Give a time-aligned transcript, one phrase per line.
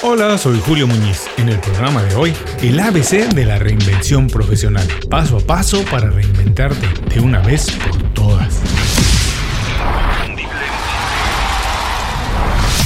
[0.00, 1.28] Hola, soy Julio Muñiz.
[1.38, 4.86] En el programa de hoy, el ABC de la reinvención profesional.
[5.10, 8.62] Paso a paso para reinventarte de una vez por todas.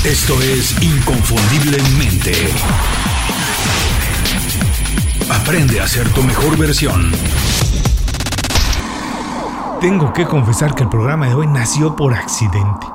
[0.04, 2.32] Esto es Inconfundiblemente.
[5.28, 7.12] Aprende a ser tu mejor versión.
[9.82, 12.86] Tengo que confesar que el programa de hoy nació por accidente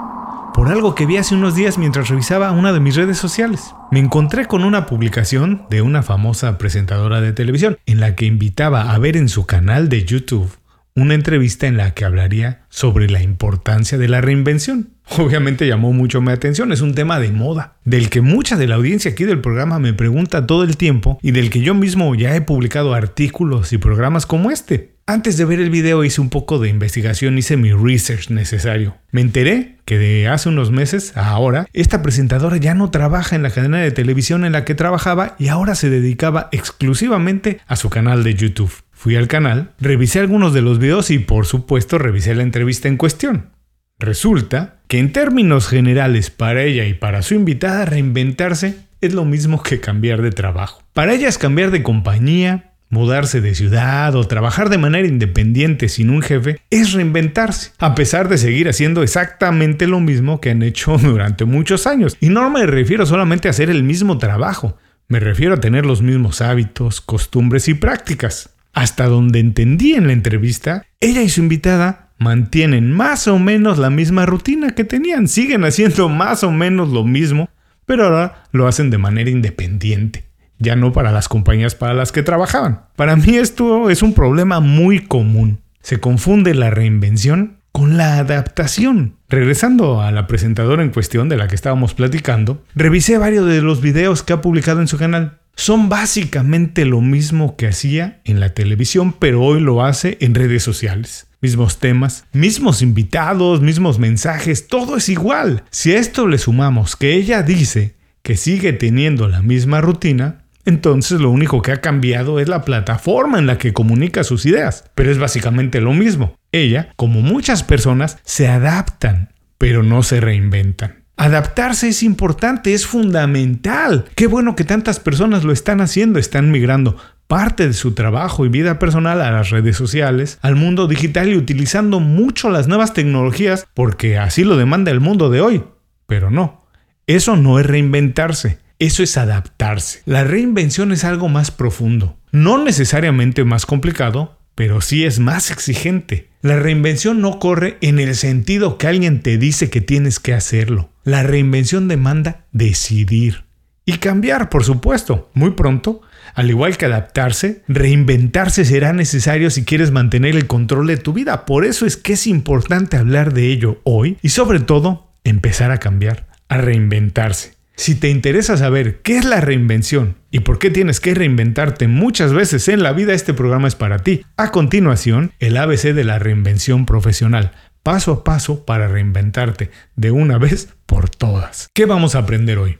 [0.58, 3.76] por algo que vi hace unos días mientras revisaba una de mis redes sociales.
[3.92, 8.91] Me encontré con una publicación de una famosa presentadora de televisión en la que invitaba
[8.91, 10.50] a ver en su canal de YouTube
[10.95, 14.90] una entrevista en la que hablaría sobre la importancia de la reinvención.
[15.20, 18.76] Obviamente llamó mucho mi atención, es un tema de moda, del que mucha de la
[18.76, 22.36] audiencia aquí del programa me pregunta todo el tiempo y del que yo mismo ya
[22.36, 24.97] he publicado artículos y programas como este.
[25.09, 28.97] Antes de ver el video hice un poco de investigación, hice mi research necesario.
[29.11, 33.41] Me enteré que de hace unos meses a ahora, esta presentadora ya no trabaja en
[33.41, 37.89] la cadena de televisión en la que trabajaba y ahora se dedicaba exclusivamente a su
[37.89, 38.83] canal de YouTube.
[38.91, 42.97] Fui al canal, revisé algunos de los videos y por supuesto revisé la entrevista en
[42.97, 43.52] cuestión.
[43.99, 49.64] Resulta que en términos generales para ella y para su invitada reinventarse es lo mismo
[49.64, 50.83] que cambiar de trabajo.
[50.92, 56.09] Para ella es cambiar de compañía, Mudarse de ciudad o trabajar de manera independiente sin
[56.09, 60.97] un jefe es reinventarse, a pesar de seguir haciendo exactamente lo mismo que han hecho
[61.02, 62.15] durante muchos años.
[62.21, 64.77] Y no me refiero solamente a hacer el mismo trabajo,
[65.09, 68.52] me refiero a tener los mismos hábitos, costumbres y prácticas.
[68.73, 73.89] Hasta donde entendí en la entrevista, ella y su invitada mantienen más o menos la
[73.89, 77.49] misma rutina que tenían, siguen haciendo más o menos lo mismo,
[77.85, 80.27] pero ahora lo hacen de manera independiente
[80.59, 82.81] ya no para las compañías para las que trabajaban.
[82.95, 85.61] Para mí esto es un problema muy común.
[85.81, 89.17] Se confunde la reinvención con la adaptación.
[89.30, 93.81] Regresando a la presentadora en cuestión de la que estábamos platicando, revisé varios de los
[93.81, 95.39] videos que ha publicado en su canal.
[95.55, 100.64] Son básicamente lo mismo que hacía en la televisión, pero hoy lo hace en redes
[100.64, 101.27] sociales.
[101.39, 105.64] Mismos temas, mismos invitados, mismos mensajes, todo es igual.
[105.70, 111.22] Si a esto le sumamos que ella dice que sigue teniendo la misma rutina, entonces
[111.22, 115.10] lo único que ha cambiado es la plataforma en la que comunica sus ideas, pero
[115.10, 116.36] es básicamente lo mismo.
[116.52, 121.06] Ella, como muchas personas, se adaptan, pero no se reinventan.
[121.16, 124.06] Adaptarse es importante, es fundamental.
[124.14, 128.50] Qué bueno que tantas personas lo están haciendo, están migrando parte de su trabajo y
[128.50, 133.68] vida personal a las redes sociales, al mundo digital y utilizando mucho las nuevas tecnologías
[133.74, 135.63] porque así lo demanda el mundo de hoy.
[136.07, 136.66] Pero no,
[137.06, 138.60] eso no es reinventarse.
[138.80, 140.01] Eso es adaptarse.
[140.06, 142.18] La reinvención es algo más profundo.
[142.31, 146.30] No necesariamente más complicado, pero sí es más exigente.
[146.42, 150.92] La reinvención no corre en el sentido que alguien te dice que tienes que hacerlo.
[151.04, 153.45] La reinvención demanda decidir.
[153.86, 155.31] Y cambiar, por supuesto.
[155.33, 156.01] Muy pronto,
[156.36, 161.45] al igual que adaptarse, reinventarse será necesario si quieres mantener el control de tu vida.
[161.45, 165.80] Por eso es que es importante hablar de ello hoy y sobre todo empezar a
[165.80, 167.56] cambiar, a reinventarse.
[167.80, 172.33] Si te interesa saber qué es la reinvención y por qué tienes que reinventarte muchas
[172.33, 174.25] veces en la vida, este programa es para ti.
[174.36, 177.51] A continuación, el ABC de la reinvención profesional,
[177.83, 181.69] paso a paso para reinventarte de una vez por todas.
[181.74, 182.80] ¿Qué vamos a aprender hoy?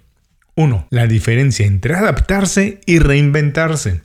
[0.56, 0.88] 1.
[0.90, 4.02] La diferencia entre adaptarse y reinventarse.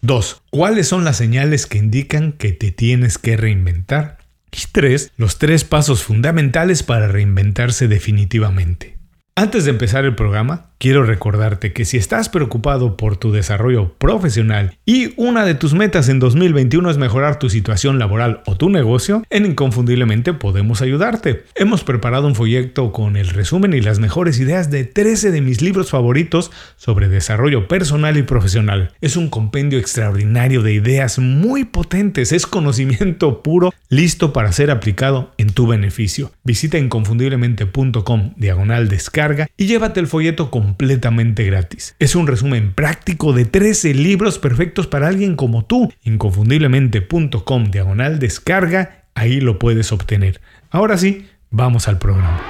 [0.00, 0.42] 2.
[0.50, 4.18] ¿Cuáles son las señales que indican que te tienes que reinventar?
[4.50, 5.12] Y 3.
[5.16, 8.93] Los tres pasos fundamentales para reinventarse definitivamente.
[9.36, 14.78] Antes de empezar el programa, quiero recordarte que si estás preocupado por tu desarrollo profesional
[14.86, 19.24] y una de tus metas en 2021 es mejorar tu situación laboral o tu negocio,
[19.30, 21.46] en Inconfundiblemente podemos ayudarte.
[21.56, 25.62] Hemos preparado un folleto con el resumen y las mejores ideas de 13 de mis
[25.62, 28.92] libros favoritos sobre desarrollo personal y profesional.
[29.00, 35.32] Es un compendio extraordinario de ideas muy potentes, es conocimiento puro, listo para ser aplicado
[35.38, 36.30] en tu beneficio.
[36.44, 39.23] Visita inconfundiblemente.com diagonal descarga
[39.56, 41.94] y llévate el folleto completamente gratis.
[41.98, 45.92] Es un resumen práctico de 13 libros perfectos para alguien como tú.
[46.02, 50.40] Inconfundiblemente.com diagonal descarga, ahí lo puedes obtener.
[50.70, 52.40] Ahora sí, vamos al programa.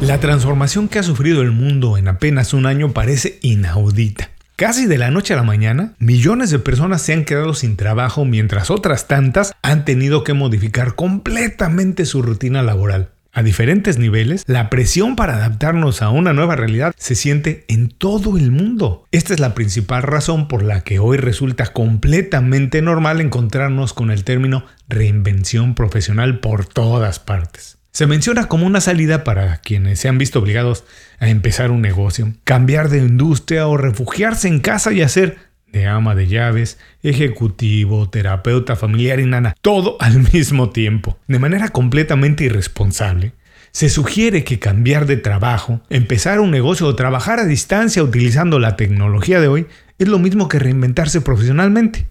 [0.00, 4.30] La transformación que ha sufrido el mundo en apenas un año parece inaudita.
[4.56, 8.24] Casi de la noche a la mañana, millones de personas se han quedado sin trabajo
[8.24, 13.10] mientras otras tantas han tenido que modificar completamente su rutina laboral.
[13.36, 18.38] A diferentes niveles, la presión para adaptarnos a una nueva realidad se siente en todo
[18.38, 19.04] el mundo.
[19.12, 24.24] Esta es la principal razón por la que hoy resulta completamente normal encontrarnos con el
[24.24, 27.76] término reinvención profesional por todas partes.
[27.92, 30.84] Se menciona como una salida para quienes se han visto obligados
[31.18, 35.36] a empezar un negocio, cambiar de industria o refugiarse en casa y hacer
[35.66, 41.68] de ama de llaves, ejecutivo, terapeuta familiar y nana, todo al mismo tiempo, de manera
[41.68, 43.32] completamente irresponsable.
[43.72, 48.76] Se sugiere que cambiar de trabajo, empezar un negocio o trabajar a distancia utilizando la
[48.76, 49.66] tecnología de hoy
[49.98, 52.06] es lo mismo que reinventarse profesionalmente.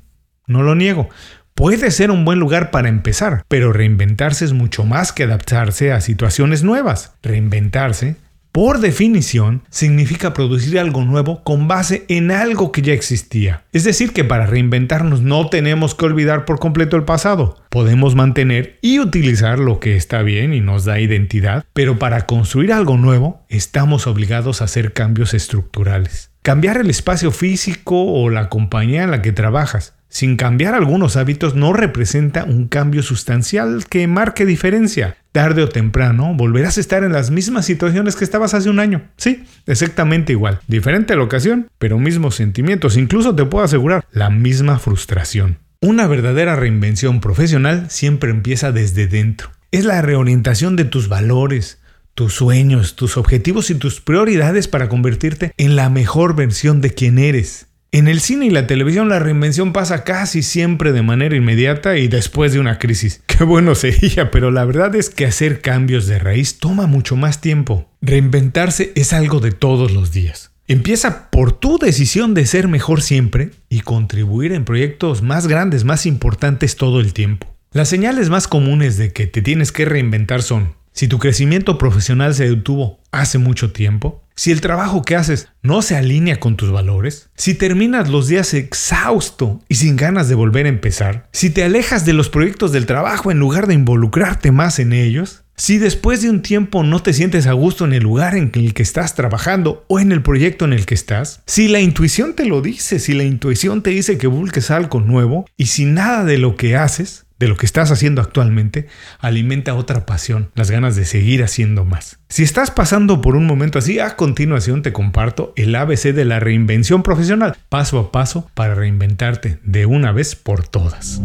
[0.45, 1.09] No lo niego,
[1.55, 6.01] Puede ser un buen lugar para empezar, pero reinventarse es mucho más que adaptarse a
[6.01, 7.13] situaciones nuevas.
[7.23, 8.17] Reinventarse,
[8.55, 13.65] por definición, significa producir algo nuevo con base en algo que ya existía.
[13.73, 17.57] Es decir, que para reinventarnos no tenemos que olvidar por completo el pasado.
[17.69, 22.71] Podemos mantener y utilizar lo que está bien y nos da identidad, pero para construir
[22.71, 26.31] algo nuevo estamos obligados a hacer cambios estructurales.
[26.41, 31.55] Cambiar el espacio físico o la compañía en la que trabajas sin cambiar algunos hábitos
[31.55, 35.17] no representa un cambio sustancial que marque diferencia.
[35.33, 39.01] Tarde o temprano volverás a estar en las mismas situaciones que estabas hace un año.
[39.17, 40.61] Sí, exactamente igual.
[40.67, 42.95] Diferente locación, pero mismos sentimientos.
[42.95, 45.57] Incluso te puedo asegurar, la misma frustración.
[45.81, 49.49] Una verdadera reinvención profesional siempre empieza desde dentro.
[49.71, 51.81] Es la reorientación de tus valores,
[52.13, 57.19] tus sueños, tus objetivos y tus prioridades para convertirte en la mejor versión de quien
[57.19, 57.67] eres.
[57.95, 62.09] En el cine y la televisión la reinvención pasa casi siempre de manera inmediata y
[62.09, 63.23] después de una crisis.
[63.25, 67.39] Qué bueno sería, pero la verdad es que hacer cambios de raíz toma mucho más
[67.39, 67.89] tiempo.
[68.01, 70.51] Reinventarse es algo de todos los días.
[70.67, 76.05] Empieza por tu decisión de ser mejor siempre y contribuir en proyectos más grandes, más
[76.05, 77.55] importantes todo el tiempo.
[77.71, 82.35] Las señales más comunes de que te tienes que reinventar son si tu crecimiento profesional
[82.35, 86.71] se detuvo hace mucho tiempo, si el trabajo que haces no se alinea con tus
[86.71, 91.63] valores, si terminas los días exhausto y sin ganas de volver a empezar, si te
[91.63, 96.21] alejas de los proyectos del trabajo en lugar de involucrarte más en ellos, si después
[96.21, 99.15] de un tiempo no te sientes a gusto en el lugar en el que estás
[99.15, 102.99] trabajando o en el proyecto en el que estás, si la intuición te lo dice,
[102.99, 106.75] si la intuición te dice que busques algo nuevo y si nada de lo que
[106.75, 108.87] haces de lo que estás haciendo actualmente
[109.19, 112.19] alimenta otra pasión, las ganas de seguir haciendo más.
[112.29, 116.39] Si estás pasando por un momento así, a continuación te comparto el ABC de la
[116.39, 121.21] reinvención profesional, paso a paso para reinventarte de una vez por todas.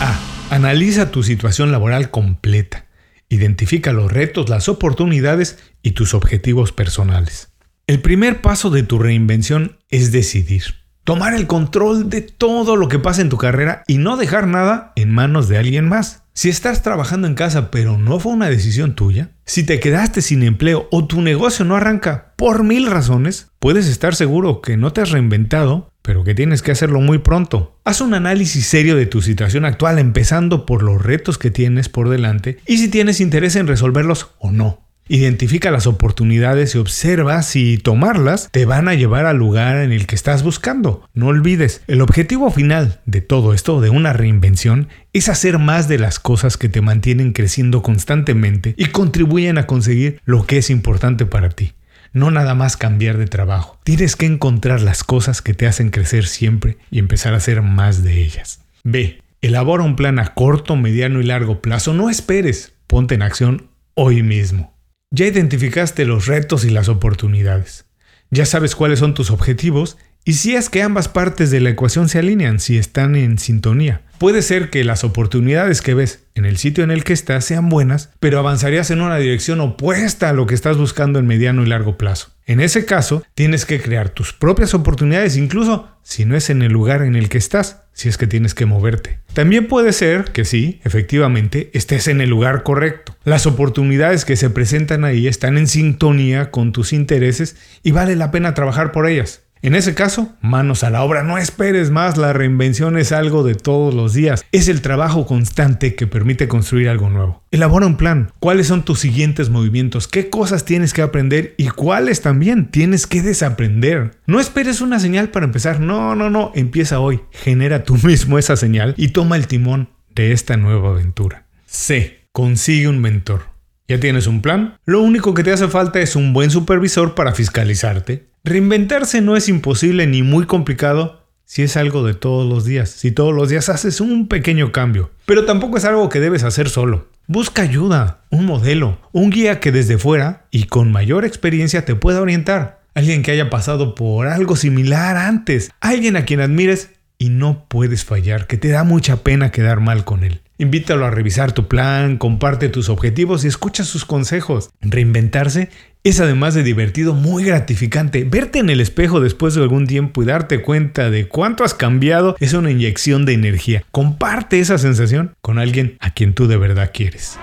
[0.00, 0.20] A.
[0.50, 2.86] Analiza tu situación laboral completa.
[3.28, 7.48] Identifica los retos, las oportunidades y tus objetivos personales.
[7.86, 10.83] El primer paso de tu reinvención es decidir.
[11.04, 14.94] Tomar el control de todo lo que pasa en tu carrera y no dejar nada
[14.96, 16.22] en manos de alguien más.
[16.32, 20.42] Si estás trabajando en casa pero no fue una decisión tuya, si te quedaste sin
[20.42, 25.02] empleo o tu negocio no arranca por mil razones, puedes estar seguro que no te
[25.02, 27.78] has reinventado, pero que tienes que hacerlo muy pronto.
[27.84, 32.08] Haz un análisis serio de tu situación actual empezando por los retos que tienes por
[32.08, 34.83] delante y si tienes interés en resolverlos o no.
[35.06, 40.06] Identifica las oportunidades y observa si tomarlas te van a llevar al lugar en el
[40.06, 41.08] que estás buscando.
[41.12, 45.98] No olvides, el objetivo final de todo esto, de una reinvención, es hacer más de
[45.98, 51.26] las cosas que te mantienen creciendo constantemente y contribuyen a conseguir lo que es importante
[51.26, 51.72] para ti.
[52.14, 53.78] No nada más cambiar de trabajo.
[53.84, 58.02] Tienes que encontrar las cosas que te hacen crecer siempre y empezar a hacer más
[58.04, 58.60] de ellas.
[58.84, 59.20] B.
[59.42, 61.92] Elabora un plan a corto, mediano y largo plazo.
[61.92, 62.72] No esperes.
[62.86, 64.73] Ponte en acción hoy mismo.
[65.14, 67.86] Ya identificaste los retos y las oportunidades.
[68.30, 72.08] Ya sabes cuáles son tus objetivos y si es que ambas partes de la ecuación
[72.08, 74.02] se alinean, si están en sintonía.
[74.18, 77.68] Puede ser que las oportunidades que ves en el sitio en el que estás sean
[77.68, 81.66] buenas, pero avanzarías en una dirección opuesta a lo que estás buscando en mediano y
[81.66, 82.30] largo plazo.
[82.46, 86.72] En ese caso, tienes que crear tus propias oportunidades, incluso si no es en el
[86.72, 89.18] lugar en el que estás, si es que tienes que moverte.
[89.32, 93.16] También puede ser que sí, efectivamente, estés en el lugar correcto.
[93.24, 98.30] Las oportunidades que se presentan ahí están en sintonía con tus intereses y vale la
[98.30, 99.43] pena trabajar por ellas.
[99.64, 103.54] En ese caso, manos a la obra, no esperes más, la reinvención es algo de
[103.54, 107.42] todos los días, es el trabajo constante que permite construir algo nuevo.
[107.50, 112.20] Elabora un plan, cuáles son tus siguientes movimientos, qué cosas tienes que aprender y cuáles
[112.20, 114.10] también tienes que desaprender.
[114.26, 118.56] No esperes una señal para empezar, no, no, no, empieza hoy, genera tú mismo esa
[118.56, 121.46] señal y toma el timón de esta nueva aventura.
[121.64, 122.26] C.
[122.32, 123.54] Consigue un mentor.
[123.88, 124.76] ¿Ya tienes un plan?
[124.84, 129.48] Lo único que te hace falta es un buen supervisor para fiscalizarte, Reinventarse no es
[129.48, 133.70] imposible ni muy complicado si es algo de todos los días, si todos los días
[133.70, 135.10] haces un pequeño cambio.
[135.24, 137.08] Pero tampoco es algo que debes hacer solo.
[137.26, 142.20] Busca ayuda, un modelo, un guía que desde fuera y con mayor experiencia te pueda
[142.20, 142.82] orientar.
[142.94, 148.04] Alguien que haya pasado por algo similar antes, alguien a quien admires y no puedes
[148.04, 150.40] fallar, que te da mucha pena quedar mal con él.
[150.58, 154.70] Invítalo a revisar tu plan, comparte tus objetivos y escucha sus consejos.
[154.80, 155.68] Reinventarse
[156.04, 158.24] es además de divertido muy gratificante.
[158.24, 162.36] Verte en el espejo después de algún tiempo y darte cuenta de cuánto has cambiado
[162.38, 163.84] es una inyección de energía.
[163.90, 167.38] Comparte esa sensación con alguien a quien tú de verdad quieres.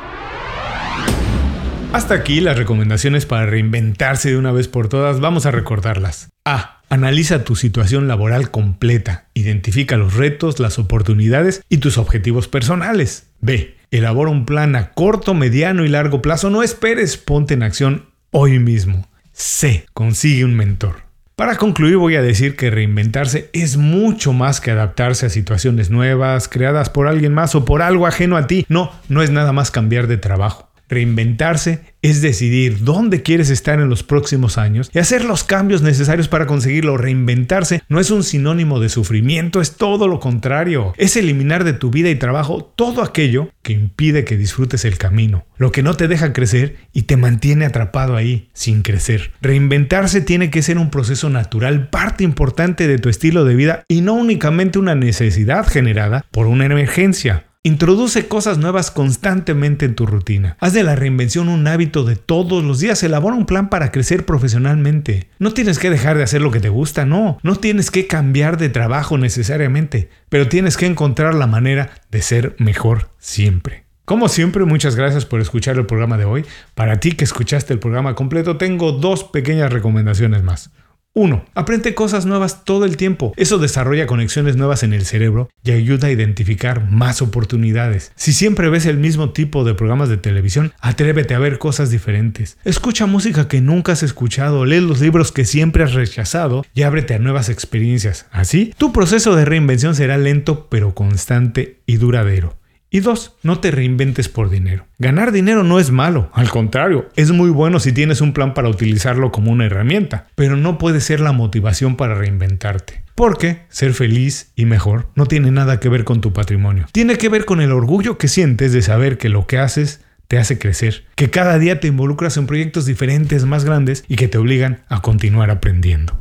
[1.94, 5.20] Hasta aquí las recomendaciones para reinventarse de una vez por todas.
[5.20, 6.30] Vamos a recordarlas.
[6.46, 6.80] A.
[6.90, 9.26] Analiza tu situación laboral completa.
[9.34, 13.28] Identifica los retos, las oportunidades y tus objetivos personales.
[13.42, 13.76] B.
[13.92, 16.50] Elabora un plan a corto, mediano y largo plazo.
[16.50, 19.10] No esperes, ponte en acción hoy mismo.
[19.34, 19.86] C.
[19.94, 21.02] Consigue un mentor.
[21.36, 26.48] Para concluir voy a decir que reinventarse es mucho más que adaptarse a situaciones nuevas,
[26.48, 28.66] creadas por alguien más o por algo ajeno a ti.
[28.70, 30.71] No, no es nada más cambiar de trabajo.
[30.92, 36.28] Reinventarse es decidir dónde quieres estar en los próximos años y hacer los cambios necesarios
[36.28, 36.98] para conseguirlo.
[36.98, 40.94] Reinventarse no es un sinónimo de sufrimiento, es todo lo contrario.
[40.98, 45.46] Es eliminar de tu vida y trabajo todo aquello que impide que disfrutes el camino,
[45.56, 49.32] lo que no te deja crecer y te mantiene atrapado ahí, sin crecer.
[49.42, 54.02] Reinventarse tiene que ser un proceso natural, parte importante de tu estilo de vida y
[54.02, 57.46] no únicamente una necesidad generada por una emergencia.
[57.64, 60.58] Introduce cosas nuevas constantemente en tu rutina.
[60.60, 63.04] Haz de la reinvención un hábito de todos los días.
[63.04, 65.30] Elabora un plan para crecer profesionalmente.
[65.38, 67.38] No tienes que dejar de hacer lo que te gusta, no.
[67.44, 72.56] No tienes que cambiar de trabajo necesariamente, pero tienes que encontrar la manera de ser
[72.58, 73.86] mejor siempre.
[74.06, 76.46] Como siempre, muchas gracias por escuchar el programa de hoy.
[76.74, 80.72] Para ti que escuchaste el programa completo, tengo dos pequeñas recomendaciones más.
[81.14, 81.46] 1.
[81.56, 83.34] Aprende cosas nuevas todo el tiempo.
[83.36, 88.14] Eso desarrolla conexiones nuevas en el cerebro y ayuda a identificar más oportunidades.
[88.16, 92.58] Si siempre ves el mismo tipo de programas de televisión, atrévete a ver cosas diferentes.
[92.64, 97.16] Escucha música que nunca has escuchado, lee los libros que siempre has rechazado y ábrete
[97.16, 98.28] a nuevas experiencias.
[98.32, 102.61] Así, tu proceso de reinvención será lento pero constante y duradero.
[102.94, 104.86] Y dos, no te reinventes por dinero.
[105.00, 108.68] Ganar dinero no es malo, al contrario, es muy bueno si tienes un plan para
[108.68, 113.04] utilizarlo como una herramienta, pero no puede ser la motivación para reinventarte.
[113.16, 116.86] Porque ser feliz y mejor no tiene nada que ver con tu patrimonio.
[116.92, 120.38] Tiene que ver con el orgullo que sientes de saber que lo que haces te
[120.38, 124.38] hace crecer, que cada día te involucras en proyectos diferentes más grandes y que te
[124.38, 126.20] obligan a continuar aprendiendo.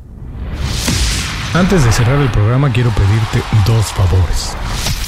[1.53, 4.55] Antes de cerrar el programa quiero pedirte dos favores.